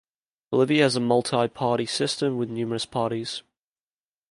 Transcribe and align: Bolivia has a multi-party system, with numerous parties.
Bolivia 0.49 0.81
has 0.81 0.95
a 0.95 0.99
multi-party 0.99 1.85
system, 1.85 2.35
with 2.37 2.49
numerous 2.49 2.87
parties. 2.87 3.43